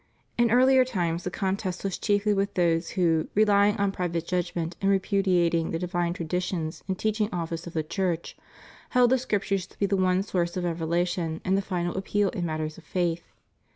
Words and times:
In 0.35 0.47
earUer 0.47 0.83
times 0.83 1.23
the 1.25 1.29
contest 1.29 1.83
was 1.83 1.99
chiefly 1.99 2.33
with 2.33 2.55
those 2.55 2.89
who, 2.97 3.27
relying 3.35 3.77
on 3.77 3.91
private 3.91 4.25
judgment 4.25 4.75
and 4.81 4.89
repudi 4.91 5.37
ating 5.45 5.69
the 5.69 5.77
divine 5.77 6.13
traditions 6.13 6.83
and 6.87 6.97
teaching 6.97 7.29
office 7.31 7.67
of 7.67 7.73
the 7.73 7.83
Church, 7.83 8.35
held 8.89 9.11
the 9.11 9.19
Scriptures 9.19 9.67
to 9.67 9.77
be 9.77 9.85
the 9.85 9.95
one 9.95 10.23
source 10.23 10.57
of 10.57 10.63
revela 10.63 11.07
tion 11.07 11.39
and 11.45 11.55
the 11.55 11.61
final 11.61 11.93
appeal 11.95 12.29
in 12.31 12.47
matters 12.47 12.79
of 12.79 12.83
faith. 12.83 13.25